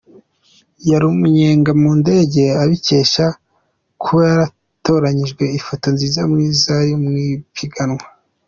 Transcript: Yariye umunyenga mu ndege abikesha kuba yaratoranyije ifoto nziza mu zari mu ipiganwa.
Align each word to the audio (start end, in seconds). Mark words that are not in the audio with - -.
Yariye 0.89 1.11
umunyenga 1.15 1.71
mu 1.81 1.91
ndege 2.01 2.43
abikesha 2.63 3.25
kuba 4.01 4.21
yaratoranyije 4.29 5.43
ifoto 5.59 5.85
nziza 5.95 6.19
mu 6.29 6.35
zari 6.61 6.93
mu 7.03 7.11
ipiganwa. 7.27 8.05